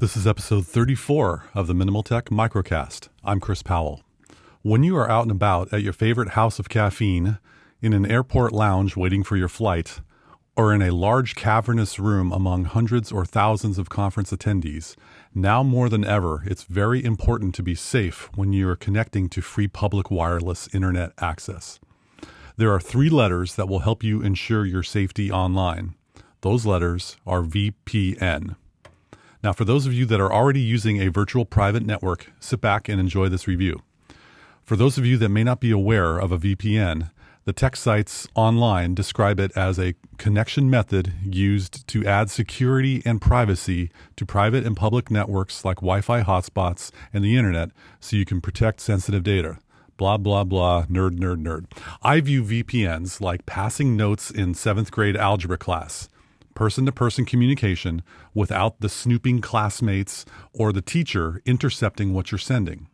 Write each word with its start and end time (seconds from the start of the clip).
This 0.00 0.16
is 0.16 0.28
episode 0.28 0.64
34 0.64 1.46
of 1.54 1.66
the 1.66 1.74
Minimal 1.74 2.04
Tech 2.04 2.26
Microcast. 2.26 3.08
I'm 3.24 3.40
Chris 3.40 3.64
Powell. 3.64 4.04
When 4.62 4.84
you 4.84 4.96
are 4.96 5.10
out 5.10 5.22
and 5.22 5.32
about 5.32 5.72
at 5.72 5.82
your 5.82 5.92
favorite 5.92 6.30
house 6.30 6.60
of 6.60 6.68
caffeine, 6.68 7.38
in 7.82 7.92
an 7.92 8.06
airport 8.06 8.52
lounge 8.52 8.94
waiting 8.94 9.24
for 9.24 9.36
your 9.36 9.48
flight, 9.48 10.00
or 10.54 10.72
in 10.72 10.82
a 10.82 10.92
large 10.92 11.34
cavernous 11.34 11.98
room 11.98 12.30
among 12.30 12.66
hundreds 12.66 13.10
or 13.10 13.24
thousands 13.24 13.76
of 13.76 13.88
conference 13.88 14.30
attendees, 14.30 14.94
now 15.34 15.64
more 15.64 15.88
than 15.88 16.04
ever, 16.04 16.44
it's 16.46 16.62
very 16.62 17.04
important 17.04 17.52
to 17.56 17.64
be 17.64 17.74
safe 17.74 18.30
when 18.36 18.52
you 18.52 18.68
are 18.68 18.76
connecting 18.76 19.28
to 19.28 19.40
free 19.40 19.66
public 19.66 20.12
wireless 20.12 20.72
internet 20.72 21.10
access. 21.18 21.80
There 22.56 22.72
are 22.72 22.80
three 22.80 23.10
letters 23.10 23.56
that 23.56 23.68
will 23.68 23.80
help 23.80 24.04
you 24.04 24.22
ensure 24.22 24.64
your 24.64 24.84
safety 24.84 25.32
online. 25.32 25.96
Those 26.42 26.64
letters 26.64 27.16
are 27.26 27.42
VPN. 27.42 28.54
Now, 29.42 29.52
for 29.52 29.64
those 29.64 29.86
of 29.86 29.92
you 29.92 30.04
that 30.06 30.20
are 30.20 30.32
already 30.32 30.60
using 30.60 31.00
a 31.00 31.08
virtual 31.08 31.44
private 31.44 31.84
network, 31.84 32.32
sit 32.40 32.60
back 32.60 32.88
and 32.88 32.98
enjoy 32.98 33.28
this 33.28 33.46
review. 33.46 33.82
For 34.64 34.74
those 34.74 34.98
of 34.98 35.06
you 35.06 35.16
that 35.18 35.28
may 35.28 35.44
not 35.44 35.60
be 35.60 35.70
aware 35.70 36.18
of 36.18 36.32
a 36.32 36.38
VPN, 36.38 37.10
the 37.44 37.52
tech 37.52 37.76
sites 37.76 38.26
online 38.34 38.94
describe 38.94 39.40
it 39.40 39.56
as 39.56 39.78
a 39.78 39.94
connection 40.18 40.68
method 40.68 41.12
used 41.24 41.86
to 41.88 42.04
add 42.04 42.30
security 42.30 43.00
and 43.06 43.22
privacy 43.22 43.90
to 44.16 44.26
private 44.26 44.66
and 44.66 44.76
public 44.76 45.10
networks 45.10 45.64
like 45.64 45.76
Wi 45.76 46.00
Fi 46.02 46.22
hotspots 46.22 46.90
and 47.14 47.24
the 47.24 47.36
internet 47.36 47.70
so 48.00 48.16
you 48.16 48.26
can 48.26 48.42
protect 48.42 48.80
sensitive 48.80 49.22
data. 49.22 49.58
Blah, 49.96 50.18
blah, 50.18 50.44
blah, 50.44 50.84
nerd, 50.86 51.18
nerd, 51.18 51.42
nerd. 51.42 51.64
I 52.02 52.20
view 52.20 52.44
VPNs 52.44 53.20
like 53.20 53.46
passing 53.46 53.96
notes 53.96 54.30
in 54.30 54.52
seventh 54.52 54.90
grade 54.90 55.16
algebra 55.16 55.56
class 55.56 56.08
person 56.58 56.84
to 56.84 56.90
person 56.90 57.24
communication 57.24 58.02
without 58.34 58.80
the 58.80 58.88
snooping 58.88 59.40
classmates 59.40 60.24
or 60.52 60.72
the 60.72 60.82
teacher 60.82 61.40
intercepting 61.46 62.12
what 62.12 62.32
you're 62.32 62.38
sending. 62.38 62.88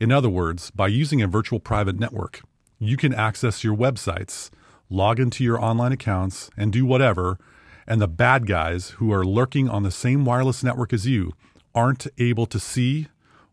In 0.00 0.10
other 0.10 0.30
words, 0.30 0.70
by 0.70 0.86
using 0.88 1.20
a 1.20 1.26
virtual 1.26 1.60
private 1.60 2.00
network, 2.00 2.40
you 2.78 2.96
can 2.96 3.12
access 3.12 3.62
your 3.62 3.76
websites, 3.76 4.48
log 4.88 5.20
into 5.20 5.44
your 5.44 5.62
online 5.62 5.92
accounts, 5.92 6.48
and 6.56 6.72
do 6.72 6.86
whatever, 6.86 7.38
and 7.86 8.00
the 8.00 8.08
bad 8.08 8.46
guys 8.46 8.90
who 8.92 9.12
are 9.12 9.22
lurking 9.22 9.68
on 9.68 9.82
the 9.82 9.90
same 9.90 10.24
wireless 10.24 10.64
network 10.64 10.94
as 10.94 11.06
you 11.06 11.34
aren't 11.74 12.06
able 12.16 12.46
to 12.46 12.58
see 12.58 13.08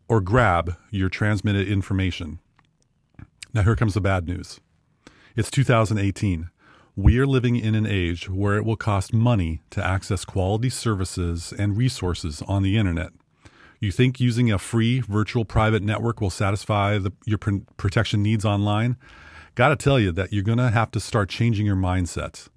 or 0.08 0.22
grab 0.22 0.76
your 0.90 1.10
transmitted 1.10 1.68
information. 1.68 2.38
Now, 3.52 3.64
here 3.64 3.76
comes 3.76 3.92
the 3.92 4.00
bad 4.00 4.26
news. 4.26 4.60
It's 5.36 5.50
2018. 5.50 6.48
We 6.98 7.18
are 7.18 7.26
living 7.26 7.56
in 7.56 7.74
an 7.74 7.84
age 7.84 8.30
where 8.30 8.56
it 8.56 8.64
will 8.64 8.76
cost 8.76 9.12
money 9.12 9.60
to 9.68 9.84
access 9.84 10.24
quality 10.24 10.70
services 10.70 11.52
and 11.58 11.76
resources 11.76 12.40
on 12.48 12.62
the 12.62 12.78
internet. 12.78 13.10
You 13.80 13.92
think 13.92 14.18
using 14.18 14.50
a 14.50 14.58
free 14.58 15.00
virtual 15.00 15.44
private 15.44 15.82
network 15.82 16.22
will 16.22 16.30
satisfy 16.30 16.96
the, 16.96 17.12
your 17.26 17.36
pr- 17.36 17.56
protection 17.76 18.22
needs 18.22 18.46
online? 18.46 18.96
Got 19.56 19.68
to 19.68 19.76
tell 19.76 20.00
you 20.00 20.10
that 20.12 20.32
you're 20.32 20.42
going 20.42 20.56
to 20.56 20.70
have 20.70 20.90
to 20.92 21.00
start 21.00 21.28
changing 21.28 21.66
your 21.66 21.76
mindset. 21.76 22.48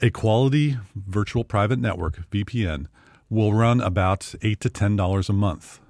A 0.00 0.10
quality 0.10 0.78
virtual 0.94 1.42
private 1.42 1.80
network, 1.80 2.30
VPN, 2.30 2.86
will 3.28 3.52
run 3.52 3.80
about 3.80 4.36
8 4.40 4.60
to 4.60 4.70
$10 4.70 5.28
a 5.28 5.32
month. 5.32 5.80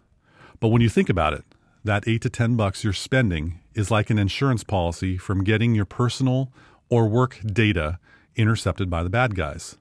But 0.58 0.68
when 0.68 0.80
you 0.80 0.88
think 0.88 1.10
about 1.10 1.34
it, 1.34 1.44
that 1.84 2.08
8 2.08 2.22
to 2.22 2.30
10 2.30 2.56
bucks 2.56 2.82
you're 2.82 2.94
spending 2.94 3.60
is 3.74 3.90
like 3.90 4.08
an 4.08 4.18
insurance 4.18 4.64
policy 4.64 5.18
from 5.18 5.44
getting 5.44 5.74
your 5.74 5.84
personal 5.84 6.50
or 6.88 7.08
work 7.08 7.38
data 7.44 7.98
intercepted 8.36 8.90
by 8.90 9.02
the 9.02 9.10
bad 9.10 9.34
guys. 9.34 9.76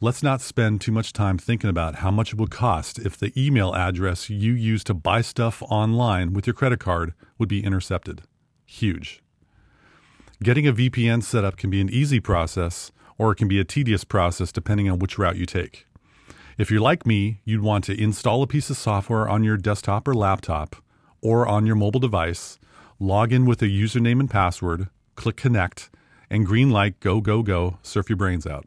Let's 0.00 0.22
not 0.22 0.40
spend 0.40 0.80
too 0.80 0.92
much 0.92 1.12
time 1.12 1.38
thinking 1.38 1.70
about 1.70 1.96
how 1.96 2.10
much 2.10 2.32
it 2.32 2.38
would 2.38 2.50
cost 2.50 2.98
if 2.98 3.16
the 3.16 3.32
email 3.40 3.74
address 3.74 4.28
you 4.28 4.52
use 4.52 4.84
to 4.84 4.94
buy 4.94 5.20
stuff 5.22 5.62
online 5.62 6.32
with 6.32 6.46
your 6.46 6.54
credit 6.54 6.80
card 6.80 7.14
would 7.38 7.48
be 7.48 7.64
intercepted. 7.64 8.22
Huge. 8.66 9.22
Getting 10.42 10.66
a 10.66 10.72
VPN 10.72 11.22
set 11.22 11.44
up 11.44 11.56
can 11.56 11.70
be 11.70 11.80
an 11.80 11.88
easy 11.88 12.20
process 12.20 12.92
or 13.16 13.32
it 13.32 13.36
can 13.36 13.48
be 13.48 13.60
a 13.60 13.64
tedious 13.64 14.04
process 14.04 14.52
depending 14.52 14.90
on 14.90 14.98
which 14.98 15.16
route 15.16 15.36
you 15.36 15.46
take. 15.46 15.86
If 16.58 16.70
you're 16.70 16.80
like 16.80 17.06
me, 17.06 17.40
you'd 17.44 17.62
want 17.62 17.84
to 17.84 18.00
install 18.00 18.42
a 18.42 18.46
piece 18.46 18.70
of 18.70 18.76
software 18.76 19.28
on 19.28 19.42
your 19.42 19.56
desktop 19.56 20.06
or 20.06 20.14
laptop 20.14 20.76
or 21.20 21.46
on 21.48 21.66
your 21.66 21.76
mobile 21.76 22.00
device, 22.00 22.58
log 22.98 23.32
in 23.32 23.46
with 23.46 23.62
a 23.62 23.66
username 23.66 24.20
and 24.20 24.30
password, 24.30 24.88
click 25.14 25.36
connect, 25.36 25.88
and 26.34 26.44
green 26.44 26.70
light, 26.70 26.98
go, 26.98 27.20
go, 27.20 27.44
go, 27.44 27.78
surf 27.82 28.10
your 28.10 28.16
brains 28.16 28.44
out. 28.44 28.66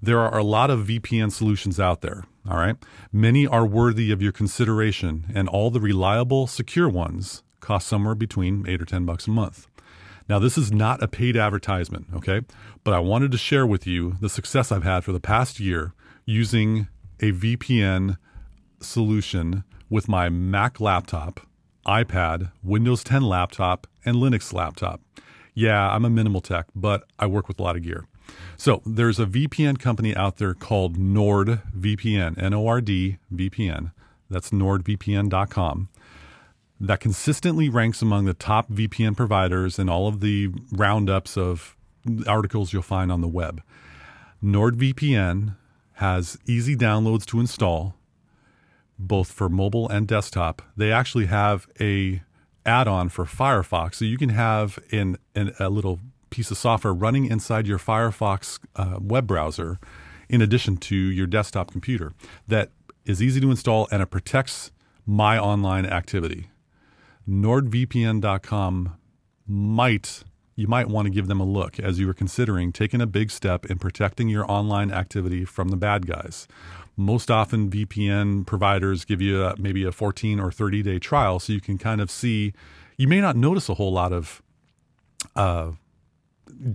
There 0.00 0.18
are 0.18 0.38
a 0.38 0.42
lot 0.42 0.70
of 0.70 0.86
VPN 0.86 1.30
solutions 1.30 1.78
out 1.78 2.00
there, 2.00 2.24
all 2.48 2.56
right? 2.56 2.76
Many 3.12 3.46
are 3.46 3.66
worthy 3.66 4.10
of 4.10 4.22
your 4.22 4.32
consideration, 4.32 5.26
and 5.34 5.46
all 5.46 5.70
the 5.70 5.78
reliable, 5.78 6.46
secure 6.46 6.88
ones 6.88 7.42
cost 7.60 7.86
somewhere 7.86 8.14
between 8.14 8.66
8 8.66 8.80
or 8.80 8.86
10 8.86 9.04
bucks 9.04 9.26
a 9.26 9.30
month. 9.30 9.66
Now, 10.26 10.38
this 10.38 10.56
is 10.56 10.72
not 10.72 11.02
a 11.02 11.08
paid 11.08 11.36
advertisement, 11.36 12.06
okay? 12.14 12.40
But 12.82 12.94
I 12.94 12.98
wanted 13.00 13.30
to 13.32 13.38
share 13.38 13.66
with 13.66 13.86
you 13.86 14.14
the 14.22 14.30
success 14.30 14.72
I've 14.72 14.82
had 14.82 15.04
for 15.04 15.12
the 15.12 15.20
past 15.20 15.60
year 15.60 15.92
using 16.24 16.88
a 17.20 17.32
VPN 17.32 18.16
solution 18.80 19.64
with 19.90 20.08
my 20.08 20.30
Mac 20.30 20.80
laptop, 20.80 21.40
iPad, 21.86 22.52
Windows 22.62 23.04
10 23.04 23.20
laptop, 23.20 23.86
and 24.02 24.16
Linux 24.16 24.54
laptop 24.54 25.02
yeah, 25.56 25.90
I'm 25.90 26.04
a 26.04 26.10
minimal 26.10 26.42
tech, 26.42 26.66
but 26.76 27.04
I 27.18 27.26
work 27.26 27.48
with 27.48 27.58
a 27.58 27.62
lot 27.62 27.76
of 27.76 27.82
gear. 27.82 28.04
So 28.58 28.82
there's 28.84 29.18
a 29.18 29.24
VPN 29.24 29.78
company 29.78 30.14
out 30.14 30.36
there 30.36 30.52
called 30.52 30.98
NordVPN, 30.98 32.40
N 32.40 32.54
O 32.54 32.66
R 32.66 32.80
D 32.82 33.16
VPN. 33.34 33.92
That's 34.28 34.50
nordvpn.com. 34.50 35.88
That 36.78 37.00
consistently 37.00 37.70
ranks 37.70 38.02
among 38.02 38.26
the 38.26 38.34
top 38.34 38.70
VPN 38.70 39.16
providers 39.16 39.78
in 39.78 39.88
all 39.88 40.08
of 40.08 40.20
the 40.20 40.50
roundups 40.72 41.38
of 41.38 41.74
articles 42.26 42.74
you'll 42.74 42.82
find 42.82 43.10
on 43.10 43.22
the 43.22 43.28
web. 43.28 43.62
NordVPN 44.44 45.56
has 45.94 46.36
easy 46.44 46.76
downloads 46.76 47.24
to 47.26 47.40
install, 47.40 47.94
both 48.98 49.32
for 49.32 49.48
mobile 49.48 49.88
and 49.88 50.06
desktop. 50.06 50.60
They 50.76 50.92
actually 50.92 51.26
have 51.26 51.66
a 51.80 52.20
add-on 52.66 53.08
for 53.08 53.24
Firefox, 53.24 53.96
so 53.96 54.04
you 54.04 54.18
can 54.18 54.30
have 54.30 54.78
in, 54.90 55.16
a 55.34 55.70
little 55.70 56.00
piece 56.30 56.50
of 56.50 56.58
software 56.58 56.92
running 56.92 57.26
inside 57.26 57.66
your 57.66 57.78
Firefox 57.78 58.58
uh, 58.74 58.98
web 59.00 59.26
browser, 59.26 59.78
in 60.28 60.42
addition 60.42 60.76
to 60.76 60.96
your 60.96 61.26
desktop 61.26 61.70
computer, 61.70 62.12
that 62.48 62.70
is 63.04 63.22
easy 63.22 63.40
to 63.40 63.50
install 63.50 63.88
and 63.90 64.02
it 64.02 64.06
protects 64.06 64.72
my 65.06 65.38
online 65.38 65.86
activity. 65.86 66.50
NordVPN.com 67.28 68.96
might 69.46 70.24
you 70.56 70.66
might 70.66 70.88
want 70.88 71.06
to 71.06 71.10
give 71.10 71.28
them 71.28 71.40
a 71.40 71.44
look 71.44 71.78
as 71.78 72.00
you 72.00 72.08
are 72.08 72.14
considering 72.14 72.72
taking 72.72 73.02
a 73.02 73.06
big 73.06 73.30
step 73.30 73.66
in 73.66 73.78
protecting 73.78 74.28
your 74.28 74.50
online 74.50 74.90
activity 74.90 75.44
from 75.44 75.68
the 75.68 75.76
bad 75.76 76.06
guys. 76.06 76.48
Most 76.96 77.30
often, 77.30 77.70
VPN 77.70 78.46
providers 78.46 79.04
give 79.04 79.20
you 79.20 79.44
a, 79.44 79.54
maybe 79.58 79.84
a 79.84 79.92
14 79.92 80.40
or 80.40 80.50
30 80.50 80.82
day 80.82 80.98
trial 80.98 81.38
so 81.38 81.52
you 81.52 81.60
can 81.60 81.76
kind 81.76 82.00
of 82.00 82.10
see. 82.10 82.54
You 82.96 83.06
may 83.06 83.20
not 83.20 83.36
notice 83.36 83.68
a 83.68 83.74
whole 83.74 83.92
lot 83.92 84.14
of 84.14 84.42
uh, 85.34 85.72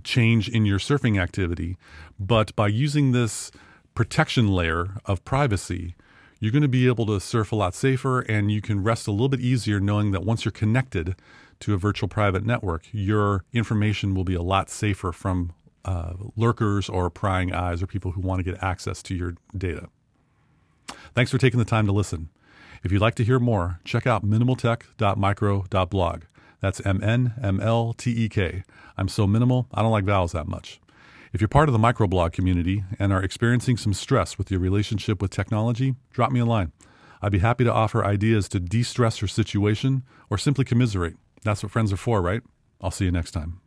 change 0.04 0.48
in 0.48 0.64
your 0.64 0.78
surfing 0.78 1.20
activity, 1.20 1.76
but 2.20 2.54
by 2.54 2.68
using 2.68 3.10
this 3.10 3.50
protection 3.94 4.46
layer 4.46 4.90
of 5.06 5.24
privacy, 5.24 5.96
you're 6.38 6.52
going 6.52 6.62
to 6.62 6.68
be 6.68 6.86
able 6.86 7.06
to 7.06 7.20
surf 7.20 7.50
a 7.50 7.56
lot 7.56 7.74
safer 7.74 8.20
and 8.20 8.52
you 8.52 8.60
can 8.60 8.82
rest 8.82 9.08
a 9.08 9.10
little 9.10 9.28
bit 9.28 9.40
easier 9.40 9.80
knowing 9.80 10.12
that 10.12 10.24
once 10.24 10.44
you're 10.44 10.52
connected 10.52 11.16
to 11.62 11.74
a 11.74 11.76
virtual 11.76 12.08
private 12.08 12.44
network, 12.44 12.86
your 12.92 13.44
information 13.52 14.14
will 14.14 14.24
be 14.24 14.34
a 14.34 14.42
lot 14.42 14.68
safer 14.68 15.12
from 15.12 15.52
uh, 15.84 16.14
lurkers 16.36 16.88
or 16.88 17.08
prying 17.10 17.52
eyes 17.52 17.82
or 17.82 17.86
people 17.86 18.12
who 18.12 18.20
want 18.20 18.38
to 18.38 18.44
get 18.44 18.62
access 18.62 19.02
to 19.02 19.14
your 19.14 19.34
data. 19.56 19.88
Thanks 21.14 21.30
for 21.30 21.38
taking 21.38 21.58
the 21.58 21.64
time 21.64 21.86
to 21.86 21.92
listen. 21.92 22.28
If 22.82 22.90
you'd 22.90 23.00
like 23.00 23.14
to 23.16 23.24
hear 23.24 23.38
more, 23.38 23.78
check 23.84 24.06
out 24.06 24.26
minimaltek.micro.blog. 24.26 26.22
That's 26.60 26.84
M 26.84 27.02
N 27.02 27.34
M 27.42 27.60
L 27.60 27.92
T 27.92 28.10
E 28.10 28.28
K. 28.28 28.64
I'm 28.96 29.08
so 29.08 29.26
minimal, 29.26 29.66
I 29.72 29.82
don't 29.82 29.90
like 29.92 30.04
vowels 30.04 30.32
that 30.32 30.48
much. 30.48 30.80
If 31.32 31.40
you're 31.40 31.48
part 31.48 31.68
of 31.68 31.72
the 31.72 31.78
microblog 31.78 32.32
community 32.32 32.84
and 32.98 33.12
are 33.12 33.22
experiencing 33.22 33.76
some 33.76 33.94
stress 33.94 34.36
with 34.36 34.50
your 34.50 34.60
relationship 34.60 35.22
with 35.22 35.30
technology, 35.30 35.94
drop 36.10 36.30
me 36.30 36.40
a 36.40 36.44
line. 36.44 36.72
I'd 37.22 37.32
be 37.32 37.38
happy 37.38 37.64
to 37.64 37.72
offer 37.72 38.04
ideas 38.04 38.48
to 38.50 38.60
de 38.60 38.82
stress 38.82 39.20
your 39.20 39.28
situation 39.28 40.02
or 40.28 40.36
simply 40.36 40.64
commiserate. 40.64 41.16
That's 41.44 41.62
what 41.62 41.72
friends 41.72 41.92
are 41.92 41.96
for, 41.96 42.20
right? 42.20 42.42
I'll 42.80 42.90
see 42.90 43.04
you 43.04 43.10
next 43.10 43.32
time. 43.32 43.61